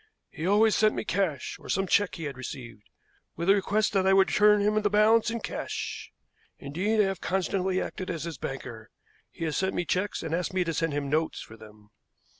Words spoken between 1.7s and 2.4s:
check he had